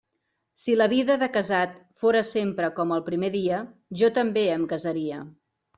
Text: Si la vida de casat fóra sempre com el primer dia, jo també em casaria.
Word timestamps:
Si 0.61 0.77
la 0.77 0.87
vida 0.93 1.17
de 1.23 1.27
casat 1.35 1.77
fóra 2.01 2.23
sempre 2.31 2.73
com 2.81 2.97
el 2.99 3.07
primer 3.11 3.33
dia, 3.39 3.63
jo 4.03 4.15
també 4.21 4.51
em 4.59 4.71
casaria. 4.77 5.27